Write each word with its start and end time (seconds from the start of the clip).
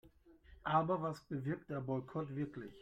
Aber 0.63 0.99
was 1.03 1.19
bewirkt 1.25 1.69
der 1.69 1.79
Boykott 1.79 2.35
wirklich? 2.35 2.73